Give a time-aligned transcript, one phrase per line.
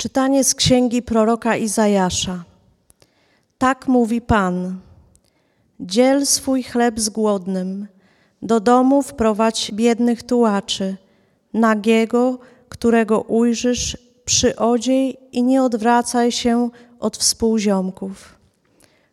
[0.00, 2.44] Czytanie z księgi proroka Izajasza.
[3.58, 4.80] Tak mówi Pan.
[5.80, 7.88] Dziel swój chleb z głodnym,
[8.42, 10.96] do domu wprowadź biednych tułaczy,
[11.54, 16.70] nagiego, którego ujrzysz, przyodziej i nie odwracaj się
[17.00, 18.38] od współziomków.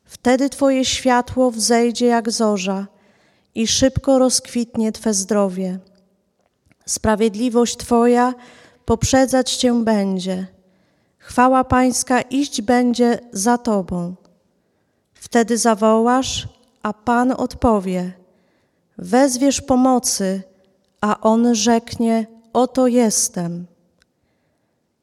[0.06, 2.88] Wtedy Twoje światło wzejdzie jak zorza
[3.56, 5.80] i szybko rozkwitnie Twe zdrowie.
[6.86, 8.34] Sprawiedliwość Twoja
[8.86, 10.57] poprzedzać Cię będzie.
[11.28, 14.16] Chwała Pańska iść będzie za Tobą.
[15.14, 16.48] Wtedy zawołasz,
[16.84, 18.14] a Pan odpowie.
[18.98, 20.42] Wezwiesz pomocy,
[21.02, 23.66] a On rzeknie, oto jestem.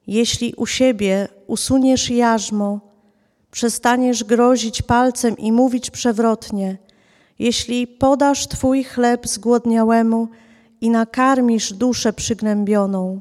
[0.07, 2.81] Jeśli u siebie usuniesz jarzmo,
[3.51, 6.79] przestaniesz grozić palcem i mówić przewrotnie,
[7.39, 10.29] jeśli podasz Twój chleb zgłodniałemu
[10.81, 13.21] i nakarmisz duszę przygnębioną,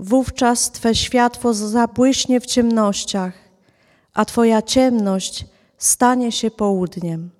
[0.00, 3.32] wówczas Twe światło zabłyśnie w ciemnościach,
[4.14, 5.46] a Twoja ciemność
[5.78, 7.30] stanie się południem.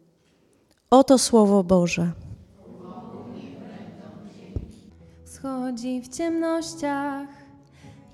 [0.90, 2.12] Oto Słowo Boże.
[5.24, 7.28] Wschodzi w ciemnościach,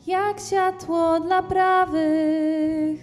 [0.06, 3.00] jak światło dla prawych.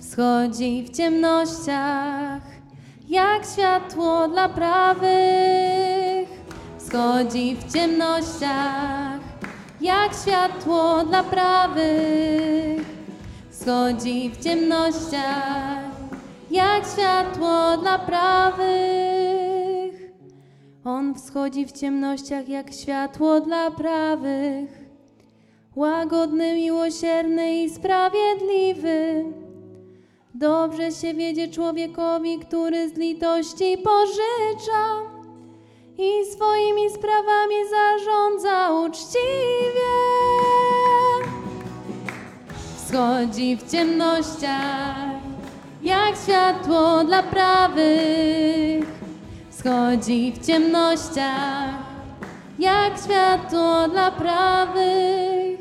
[0.00, 2.42] Wschodzi w ciemnościach,
[3.08, 6.28] jak światło dla prawych.
[6.78, 9.03] Wschodzi w ciemnościach,
[9.84, 12.86] jak światło dla prawych.
[13.50, 15.84] Wschodzi w ciemnościach,
[16.50, 18.74] jak światło dla prawych.
[20.84, 24.84] On wschodzi w ciemnościach jak światło dla prawych.
[25.76, 29.24] Łagodny, miłosierny i sprawiedliwy.
[30.34, 35.13] Dobrze się wiedzie człowiekowi, który z litości pożycza
[35.98, 39.94] i swoimi sprawami zarządza uczciwie.
[42.76, 45.24] Wschodzi w ciemnościach
[45.84, 48.84] jak światło dla prawych.
[49.50, 51.70] Wschodzi w ciemnościach,
[52.58, 55.60] jak światło dla prawych.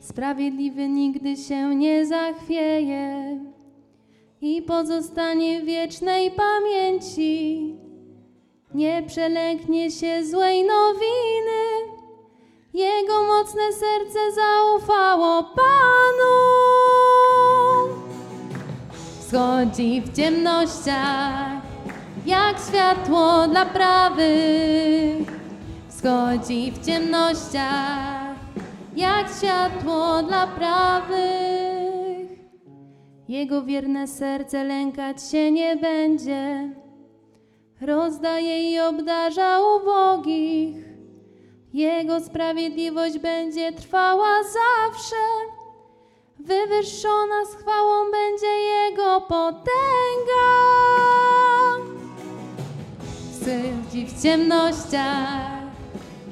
[0.00, 3.40] Sprawiedliwy nigdy się nie zachwieje
[4.40, 7.74] i pozostanie w wiecznej pamięci.
[8.74, 11.62] Nie przelęknie się złej nowiny,
[12.74, 16.34] jego mocne serce zaufało Panu.
[19.20, 21.62] Wschodzi w ciemnościach,
[22.26, 25.40] jak światło dla prawych.
[25.88, 28.36] Wschodzi w ciemnościach,
[28.96, 32.28] jak światło dla prawych.
[33.28, 36.70] Jego wierne serce lękać się nie będzie.
[37.86, 40.76] Rozdaje i obdarza ubogich.
[41.72, 45.16] Jego sprawiedliwość będzie trwała zawsze.
[46.38, 50.44] Wywyższona z chwałą będzie Jego potęga.
[53.32, 55.62] Wschodzi w ciemnościach,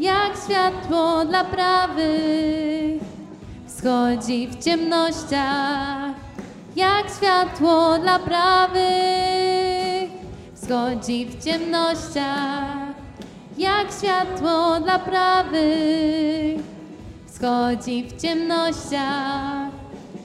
[0.01, 3.03] jak światło dla prawych.
[3.67, 6.15] Wschodzi w ciemnościach,
[6.77, 9.52] jak światło dla prawych.
[10.62, 12.95] Wschodzi w ciemnościach,
[13.59, 16.61] jak światło dla prawych.
[17.27, 19.73] Wschodzi w ciemnościach,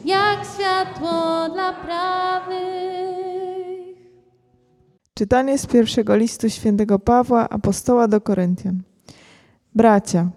[0.05, 2.57] jak światło dla prawych.
[5.13, 8.81] Czytanie z pierwszego listu świętego Pawła, apostoła do Koryntian.
[9.75, 10.29] Bracia,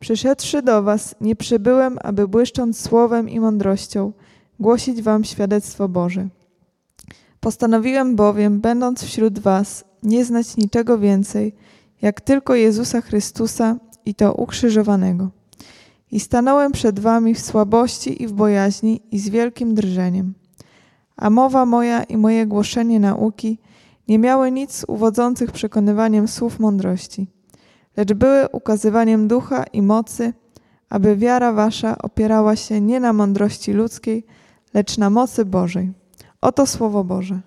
[0.00, 4.12] przyszedłszy do was, nie przybyłem, aby błyszcząc słowem i mądrością,
[4.60, 6.28] głosić wam świadectwo Boże.
[7.40, 11.54] Postanowiłem bowiem, będąc wśród was, nie znać niczego więcej,
[12.02, 15.30] jak tylko Jezusa Chrystusa i to ukrzyżowanego.
[16.12, 20.34] I stanąłem przed wami w słabości i w bojaźni i z wielkim drżeniem.
[21.16, 23.58] A mowa moja i moje głoszenie nauki
[24.08, 27.26] nie miały nic uwodzących przekonywaniem słów mądrości,
[27.96, 30.32] lecz były ukazywaniem ducha i mocy,
[30.90, 34.26] aby wiara wasza opierała się nie na mądrości ludzkiej,
[34.74, 35.92] lecz na mocy Bożej.
[36.40, 37.40] Oto Słowo Boże.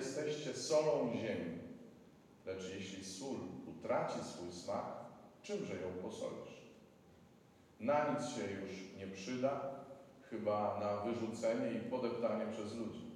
[0.00, 1.58] Jesteście solą ziemi,
[2.46, 3.36] lecz jeśli sól
[3.66, 4.86] utraci swój smak,
[5.42, 6.60] czymże ją posolisz?
[7.80, 9.60] Na nic się już nie przyda,
[10.30, 13.10] chyba na wyrzucenie i podeptanie przez ludzi.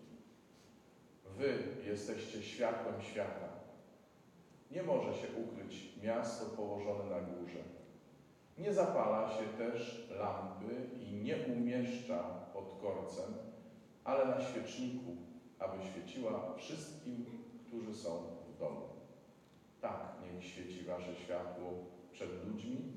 [1.38, 3.48] Wy jesteście światłem świata.
[4.70, 7.60] Nie może się ukryć miasto położone na górze.
[8.58, 12.18] Nie zapala się też lampy i nie umieszcza
[12.52, 13.34] pod korcem,
[14.04, 15.16] ale na świeczniku,
[15.64, 17.26] aby świeciła wszystkim,
[17.66, 18.10] którzy są
[18.54, 18.88] w domu.
[19.80, 21.72] Tak niech świeci wasze światło
[22.12, 22.92] przed ludźmi,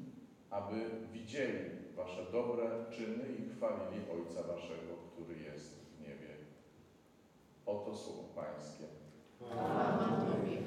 [0.50, 0.76] aby
[1.14, 6.36] widzieli wasze dobre czyny i chwalili Ojca waszego, który jest w niebie.
[7.66, 8.84] Oto słowo Pańskie.
[9.42, 10.62] Alleluja,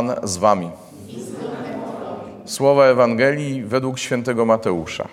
[0.00, 0.70] Pan z wami.
[2.44, 5.08] Słowa Ewangelii według świętego Mateusza.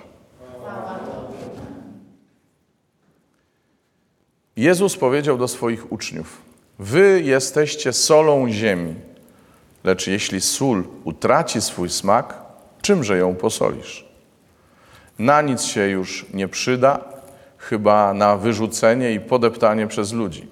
[4.56, 6.42] Jezus powiedział do swoich uczniów:
[6.80, 8.96] Wy jesteście solą ziemi,
[9.84, 12.36] lecz jeśli sól utraci swój smak,
[12.82, 14.06] czymże ją posolisz?
[15.20, 17.00] Na nic się już nie przyda,
[17.58, 20.48] chyba na wyrzucenie i podeptanie przez ludzi.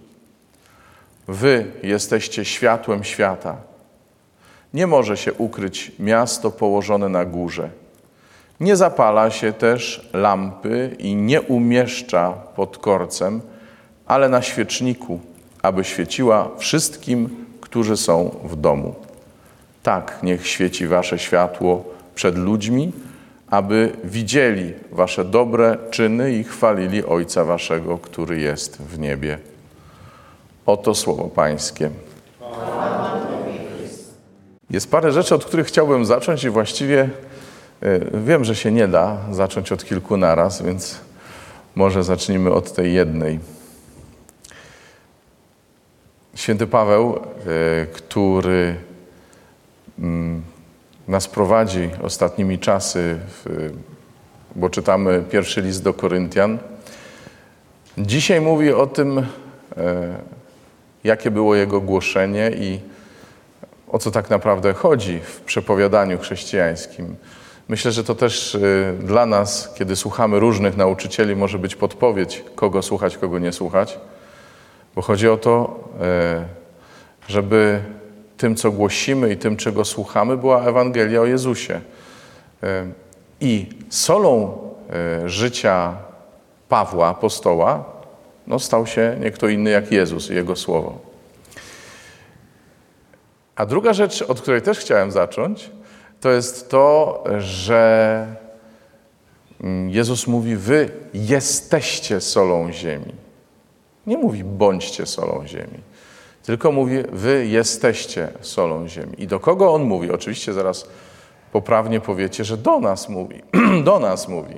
[1.27, 3.74] Wy jesteście światłem świata.
[4.75, 7.69] Nie może się ukryć miasto położone na górze.
[8.59, 13.41] Nie zapala się też lampy i nie umieszcza pod korcem,
[14.05, 15.19] ale na świeczniku,
[15.61, 18.95] aby świeciła wszystkim, którzy są w domu.
[19.83, 21.85] Tak niech świeci wasze światło
[22.15, 22.91] przed ludźmi,
[23.49, 29.37] aby widzieli wasze dobre czyny i chwalili Ojca waszego, który jest w niebie.
[30.65, 31.89] Oto słowo Pańskie.
[34.69, 37.09] Jest parę rzeczy, od których chciałbym zacząć i właściwie
[37.81, 40.99] e, wiem, że się nie da zacząć od kilku naraz, więc
[41.75, 43.39] może zacznijmy od tej jednej.
[46.35, 48.75] Święty Paweł, e, który
[49.99, 50.41] mm,
[51.07, 53.19] nas prowadzi ostatnimi czasy,
[54.55, 56.57] bo czytamy pierwszy list do Koryntian,
[57.97, 59.23] dzisiaj mówi o tym, e,
[61.03, 62.79] jakie było jego głoszenie i
[63.87, 67.15] o co tak naprawdę chodzi w przepowiadaniu chrześcijańskim.
[67.67, 72.81] Myślę, że to też y, dla nas, kiedy słuchamy różnych nauczycieli, może być podpowiedź, kogo
[72.81, 73.99] słuchać, kogo nie słuchać,
[74.95, 75.79] bo chodzi o to,
[77.27, 77.79] y, żeby
[78.37, 81.81] tym, co głosimy i tym, czego słuchamy, była Ewangelia o Jezusie.
[82.63, 82.67] Y,
[83.41, 84.57] I solą
[85.25, 85.93] życia
[86.69, 87.83] Pawła, apostoła,
[88.47, 91.14] no, stał się nie kto inny jak Jezus i Jego Słowo.
[93.55, 95.71] A druga rzecz, od której też chciałem zacząć,
[96.21, 98.27] to jest to, że
[99.61, 103.13] mm, Jezus mówi: Wy jesteście solą ziemi.
[104.07, 105.79] Nie mówi bądźcie solą ziemi,
[106.43, 109.13] tylko mówi: Wy jesteście solą ziemi.
[109.17, 110.11] I do kogo on mówi?
[110.11, 110.87] Oczywiście zaraz
[111.51, 113.41] poprawnie powiecie, że do nas mówi.
[113.83, 114.55] do nas mówi.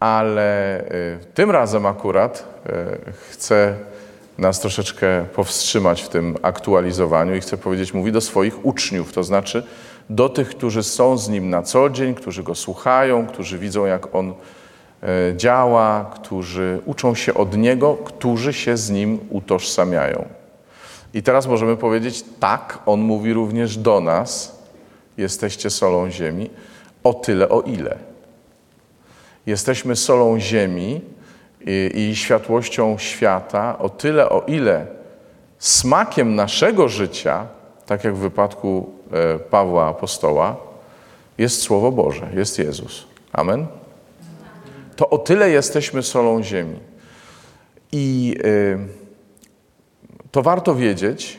[0.00, 3.74] Ale y, tym razem akurat y, chcę
[4.38, 9.62] nas troszeczkę powstrzymać w tym aktualizowaniu i chcę powiedzieć, mówi do swoich uczniów, to znaczy
[10.10, 14.14] do tych, którzy są z Nim na co dzień, którzy Go słuchają, którzy widzą, jak
[14.14, 14.34] On
[15.02, 20.24] e, działa, którzy uczą się od Niego, którzy się z Nim utożsamiają.
[21.14, 24.58] I teraz możemy powiedzieć, tak, On mówi również do nas,
[25.16, 26.50] jesteście solą ziemi,
[27.04, 27.96] o tyle, o ile.
[29.46, 31.00] Jesteśmy solą ziemi,
[31.66, 34.86] i, i światłością świata, o tyle, o ile
[35.58, 37.46] smakiem naszego życia,
[37.86, 40.56] tak jak w wypadku e, Pawła Apostoła,
[41.38, 43.06] jest Słowo Boże, jest Jezus.
[43.32, 43.66] Amen?
[44.96, 46.78] To o tyle jesteśmy solą ziemi.
[47.92, 48.78] I y,
[50.30, 51.38] to warto wiedzieć,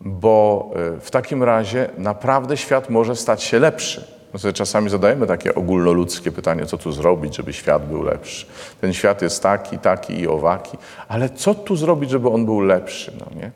[0.00, 4.13] bo y, w takim razie naprawdę świat może stać się lepszy.
[4.34, 8.46] My sobie czasami zadajemy takie ogólnoludzkie pytanie, co tu zrobić, żeby świat był lepszy.
[8.80, 13.12] Ten świat jest taki, taki i owaki, ale co tu zrobić, żeby on był lepszy?
[13.20, 13.50] No, nie?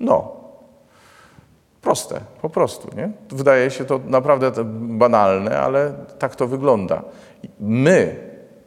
[0.00, 0.36] no
[1.82, 2.96] proste, po prostu.
[2.96, 3.10] Nie?
[3.28, 7.02] Wydaje się to naprawdę banalne, ale tak to wygląda.
[7.60, 8.16] My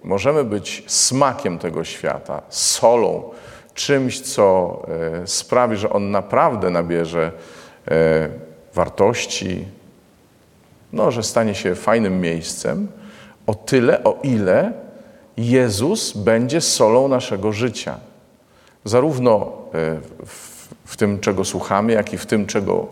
[0.04, 3.30] możemy być smakiem tego świata, solą,
[3.74, 4.82] czymś, co
[5.24, 7.32] e, sprawi, że on naprawdę nabierze
[7.88, 8.30] e,
[8.74, 9.79] wartości,
[10.94, 12.88] no, że stanie się fajnym miejscem,
[13.48, 14.74] o tyle, o ile
[15.38, 17.98] Jezus będzie solą naszego życia.
[18.86, 22.88] Zarówno e, w, w tym, czego słuchamy, jak i w tym, czego,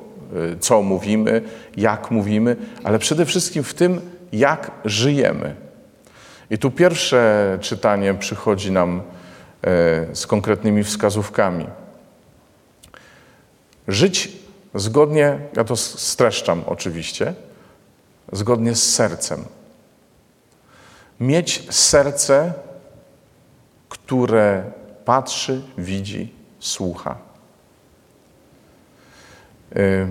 [0.59, 1.41] co mówimy,
[1.77, 4.01] jak mówimy, ale przede wszystkim w tym,
[4.31, 5.55] jak żyjemy.
[6.49, 9.01] I tu pierwsze czytanie przychodzi nam
[9.63, 11.65] e, z konkretnymi wskazówkami.
[13.87, 14.31] Żyć
[14.75, 17.33] zgodnie, ja to streszczam oczywiście,
[18.31, 19.45] zgodnie z sercem.
[21.19, 22.53] Mieć serce,
[23.89, 24.63] które
[25.05, 27.17] patrzy, widzi, słucha.
[29.75, 30.07] E,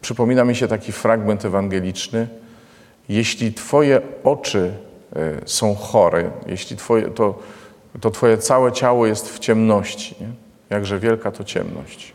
[0.00, 2.28] przypomina mi się taki fragment ewangeliczny.
[3.08, 4.74] Jeśli Twoje oczy
[5.16, 7.38] E, są chore, jeśli twoje, to,
[8.00, 10.16] to Twoje całe ciało jest w ciemności.
[10.20, 10.28] Nie?
[10.70, 12.12] Jakże wielka to ciemność.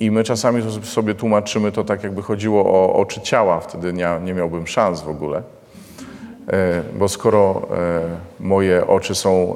[0.00, 4.34] I my czasami sobie tłumaczymy to tak, jakby chodziło o oczy ciała, wtedy nie, nie
[4.34, 5.42] miałbym szans w ogóle.
[6.48, 8.00] E, bo skoro e,
[8.40, 9.54] moje oczy są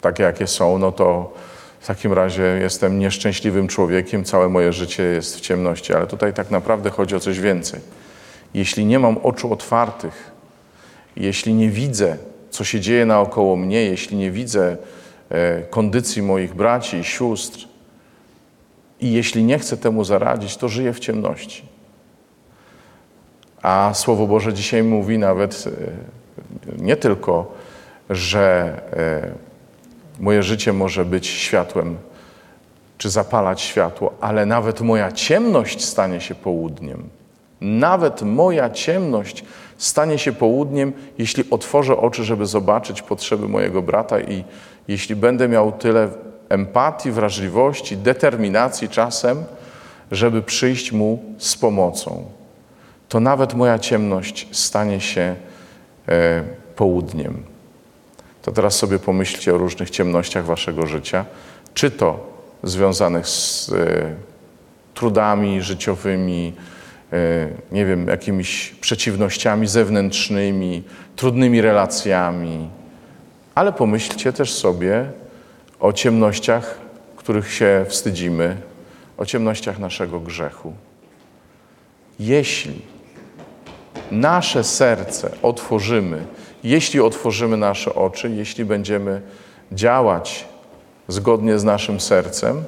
[0.00, 1.32] takie, jakie są, no to
[1.80, 5.94] w takim razie jestem nieszczęśliwym człowiekiem, całe moje życie jest w ciemności.
[5.94, 7.80] Ale tutaj tak naprawdę chodzi o coś więcej.
[8.54, 10.30] Jeśli nie mam oczu otwartych
[11.16, 12.16] jeśli nie widzę,
[12.50, 14.76] co się dzieje naokoło mnie, jeśli nie widzę
[15.30, 17.69] e, kondycji moich braci i sióstr,
[19.00, 21.62] i jeśli nie chcę temu zaradzić, to żyję w ciemności.
[23.62, 27.52] A Słowo Boże dzisiaj mówi nawet e, nie tylko,
[28.10, 29.32] że e,
[30.20, 31.96] moje życie może być światłem,
[32.98, 37.08] czy zapalać światło, ale nawet moja ciemność stanie się południem.
[37.60, 39.44] Nawet moja ciemność
[39.76, 44.44] stanie się południem, jeśli otworzę oczy, żeby zobaczyć potrzeby mojego brata i
[44.88, 46.08] jeśli będę miał tyle
[46.50, 49.44] empatii, wrażliwości, determinacji czasem,
[50.10, 52.24] żeby przyjść mu z pomocą,
[53.08, 55.34] to nawet moja ciemność stanie się
[56.08, 56.42] e,
[56.76, 57.42] południem.
[58.42, 61.24] To teraz sobie pomyślcie o różnych ciemnościach waszego życia,
[61.74, 62.26] czy to
[62.62, 64.14] związanych z e,
[64.94, 66.52] trudami życiowymi,
[67.12, 70.82] E, nie wiem, jakimiś przeciwnościami zewnętrznymi,
[71.16, 72.68] trudnymi relacjami.
[73.54, 75.10] Ale pomyślcie też sobie
[75.80, 76.78] o ciemnościach,
[77.16, 78.56] których się wstydzimy,
[79.18, 80.72] o ciemnościach naszego grzechu.
[82.18, 82.82] Jeśli
[84.10, 86.24] nasze serce otworzymy,
[86.64, 89.20] jeśli otworzymy nasze oczy, jeśli będziemy
[89.72, 90.44] działać
[91.08, 92.64] zgodnie z naszym sercem,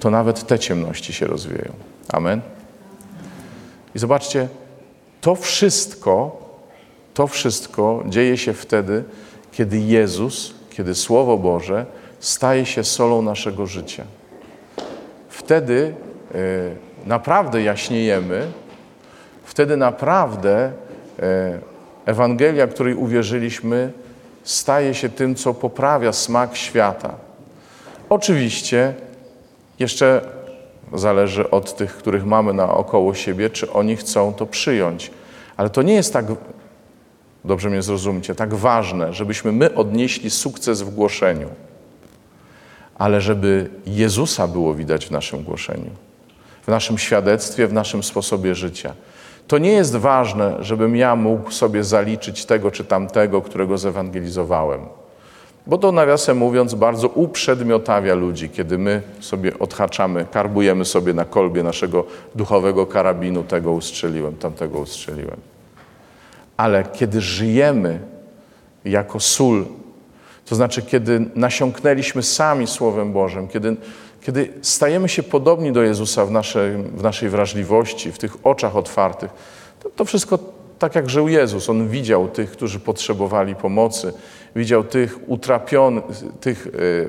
[0.00, 1.72] to nawet te ciemności się rozwieją.
[2.08, 2.40] Amen.
[3.94, 4.48] I zobaczcie,
[5.20, 6.36] to wszystko,
[7.14, 9.04] to wszystko dzieje się wtedy,
[9.52, 11.86] kiedy Jezus, kiedy Słowo Boże
[12.20, 14.04] staje się solą naszego życia.
[15.28, 15.94] Wtedy
[16.34, 16.38] e,
[17.06, 18.46] naprawdę jaśniejemy,
[19.44, 20.72] wtedy naprawdę
[21.18, 21.58] e,
[22.06, 23.92] Ewangelia, której uwierzyliśmy,
[24.44, 27.14] staje się tym, co poprawia smak świata.
[28.08, 28.94] Oczywiście
[29.78, 30.36] jeszcze
[30.92, 35.10] Zależy od tych, których mamy naokoło siebie, czy oni chcą to przyjąć.
[35.56, 36.24] Ale to nie jest tak,
[37.44, 41.48] dobrze mnie zrozumcie, tak ważne, żebyśmy my odnieśli sukces w głoszeniu,
[42.98, 45.90] ale żeby Jezusa było widać w naszym głoszeniu,
[46.62, 48.92] w naszym świadectwie, w naszym sposobie życia.
[49.46, 54.80] To nie jest ważne, żebym ja mógł sobie zaliczyć tego czy tamtego, którego zewangelizowałem.
[55.66, 61.62] Bo to nawiasem mówiąc bardzo uprzedmiotawia ludzi, kiedy my sobie odhaczamy, karbujemy sobie na kolbie
[61.62, 65.36] naszego duchowego karabinu, tego ustrzeliłem, tamtego ustrzeliłem.
[66.56, 68.00] Ale kiedy żyjemy
[68.84, 69.64] jako sól,
[70.48, 73.76] to znaczy kiedy nasiąknęliśmy sami Słowem Bożym, kiedy,
[74.20, 79.30] kiedy stajemy się podobni do Jezusa w naszej, w naszej wrażliwości, w tych oczach otwartych,
[79.82, 80.38] to, to wszystko
[80.78, 81.70] tak jak żył Jezus.
[81.70, 84.12] On widział tych, którzy potrzebowali pomocy,
[84.56, 86.04] widział tych utrapionych,
[86.40, 87.08] tych y,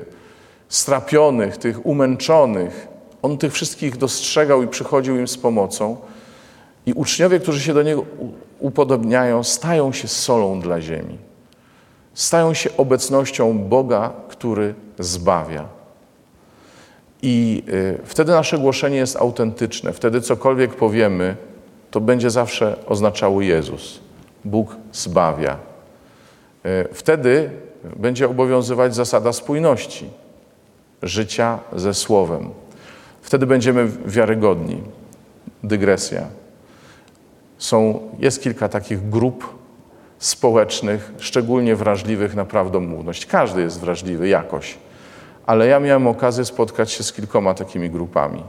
[0.70, 2.88] strapionych, tych umęczonych.
[3.22, 5.98] On tych wszystkich dostrzegał i przychodził im z pomocą.
[6.86, 8.06] I uczniowie, którzy się do Niego
[8.60, 11.18] upodobniają, stają się solą dla ziemi.
[12.18, 15.66] Stają się obecnością Boga, który zbawia.
[17.22, 19.94] I y, wtedy nasze głoszenie jest autentyczne.
[19.94, 21.36] Wtedy cokolwiek powiemy,
[21.92, 24.00] to będzie zawsze oznaczało Jezus.
[24.46, 25.58] Bóg zbawia.
[26.66, 27.50] Y, Wtedy
[27.96, 30.10] będzie obowiązywać zasada spójności
[31.04, 32.50] życia ze Słowem.
[33.22, 34.84] Wtedy będziemy wiarygodni.
[35.64, 36.28] Dygresja.
[37.58, 39.57] Są, jest kilka takich grup
[40.20, 43.26] społecznych, szczególnie wrażliwych na prawdomówność.
[43.26, 44.78] Każdy jest wrażliwy jakoś,
[45.46, 48.44] ale ja miałem okazję spotkać się z kilkoma takimi grupami.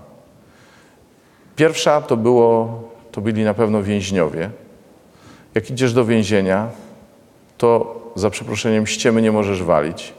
[1.56, 2.82] Pierwsza to, było,
[3.12, 4.50] to byli na pewno więźniowie.
[5.54, 6.68] Jak idziesz do więzienia,
[7.58, 10.14] to za przeproszeniem ściemy nie możesz walić,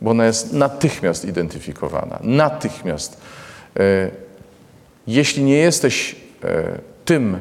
[0.00, 2.18] bo ona jest natychmiast identyfikowana.
[2.22, 3.20] Natychmiast.
[3.76, 4.26] E,
[5.06, 7.38] Jeśli nie jesteś e, tym,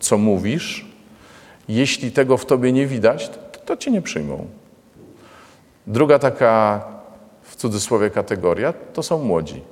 [0.00, 0.86] co mówisz,
[1.68, 4.46] jeśli tego w tobie nie widać, to, to cię nie przyjmą.
[5.86, 6.84] Druga taka,
[7.42, 9.62] w cudzysłowie, kategoria to są młodzi.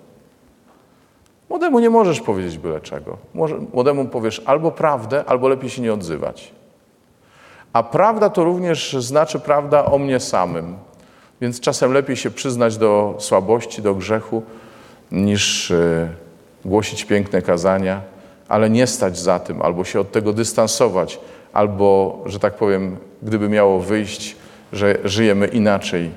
[1.49, 3.18] Młodemu nie możesz powiedzieć byle czego.
[3.72, 6.52] Młodemu powiesz albo prawdę, albo lepiej się nie odzywać.
[7.72, 10.76] A prawda to również znaczy prawda o mnie samym.
[11.40, 14.42] Więc czasem lepiej się przyznać do słabości, do grzechu,
[15.12, 16.08] niż e,
[16.64, 18.00] głosić piękne kazania,
[18.49, 21.20] ale nie stać za tym, albo się od tego dystansować,
[21.52, 24.37] albo, że tak powiem, gdyby miało wyjść,
[24.73, 26.11] że żyjemy inaczej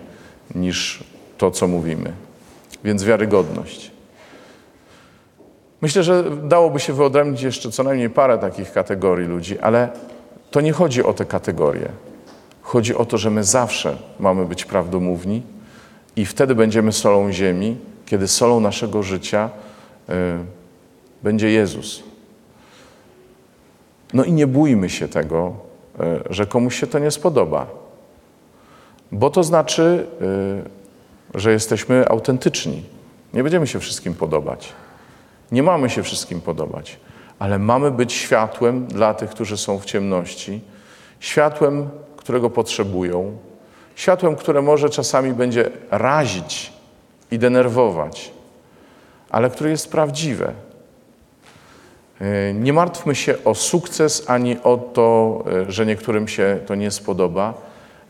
[0.56, 1.04] niż
[1.38, 2.12] to, co mówimy.
[2.84, 3.92] Więc wiarygodność.
[5.82, 9.90] Myślę, że dałoby się wyodrębnić jeszcze co najmniej parę takich kategorii ludzi, ale
[10.52, 11.90] to nie chodzi o te kategorie.
[12.62, 15.42] Chodzi o to, że my zawsze mamy być prawdomówni
[16.16, 19.50] i wtedy będziemy solą ziemi, kiedy solą naszego życia
[20.10, 20.14] y,
[21.24, 22.04] będzie Jezus.
[24.14, 25.54] No i nie bójmy się tego,
[26.00, 27.68] y, że komuś się to nie spodoba,
[29.12, 30.08] bo to znaczy,
[31.36, 32.84] y, że jesteśmy autentyczni.
[33.34, 34.74] Nie będziemy się wszystkim podobać.
[35.52, 37.00] Nie mamy się wszystkim podobać,
[37.40, 40.62] ale mamy być światłem dla tych, którzy są w ciemności,
[41.20, 43.38] światłem, którego potrzebują,
[43.96, 46.74] światłem, które może czasami będzie razić
[47.32, 48.32] i denerwować,
[49.30, 50.54] ale które jest prawdziwe.
[52.22, 56.92] Yy, Nie martwmy się o sukces ani o to, yy, że niektórym się to nie
[56.92, 57.54] spodoba.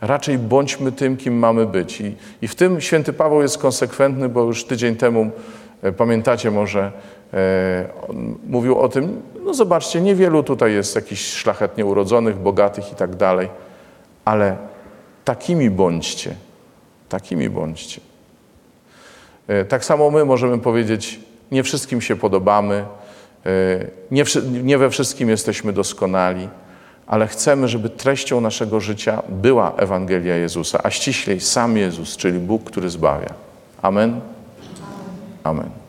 [0.01, 2.01] Raczej bądźmy tym, kim mamy być.
[2.01, 5.31] I, I w tym święty Paweł jest konsekwentny, bo już tydzień temu,
[5.81, 6.91] e, pamiętacie może,
[7.33, 7.85] e,
[8.47, 13.49] mówił o tym, no zobaczcie, niewielu tutaj jest jakichś szlachetnie urodzonych, bogatych i tak dalej,
[14.25, 14.57] ale
[15.25, 16.35] takimi bądźcie,
[17.09, 18.01] takimi bądźcie.
[19.47, 21.19] E, Tak samo my możemy powiedzieć,
[21.51, 23.04] nie wszystkim się podobamy, e,
[24.11, 26.49] nie, wszy- nie we wszystkim jesteśmy doskonali,
[27.07, 32.63] ale chcemy, żeby treścią naszego życia była Ewangelia Jezusa, a ściślej sam Jezus, czyli Bóg,
[32.63, 33.33] który zbawia.
[33.81, 34.21] Amen.
[35.43, 35.84] Amen.